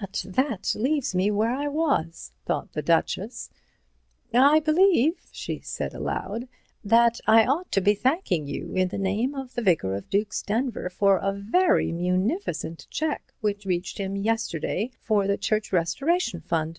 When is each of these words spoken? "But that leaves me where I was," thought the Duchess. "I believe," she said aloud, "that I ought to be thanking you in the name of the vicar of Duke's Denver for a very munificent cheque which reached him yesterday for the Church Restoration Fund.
"But 0.00 0.24
that 0.28 0.76
leaves 0.78 1.12
me 1.12 1.28
where 1.32 1.50
I 1.52 1.66
was," 1.66 2.30
thought 2.44 2.72
the 2.74 2.82
Duchess. 2.82 3.50
"I 4.32 4.60
believe," 4.60 5.26
she 5.32 5.58
said 5.58 5.92
aloud, 5.92 6.46
"that 6.84 7.20
I 7.26 7.44
ought 7.46 7.72
to 7.72 7.80
be 7.80 7.92
thanking 7.92 8.46
you 8.46 8.74
in 8.74 8.86
the 8.90 8.96
name 8.96 9.34
of 9.34 9.54
the 9.54 9.62
vicar 9.62 9.96
of 9.96 10.08
Duke's 10.08 10.40
Denver 10.42 10.88
for 10.88 11.16
a 11.18 11.32
very 11.32 11.90
munificent 11.90 12.86
cheque 12.90 13.32
which 13.40 13.66
reached 13.66 13.98
him 13.98 14.14
yesterday 14.14 14.92
for 15.00 15.26
the 15.26 15.36
Church 15.36 15.72
Restoration 15.72 16.42
Fund. 16.42 16.78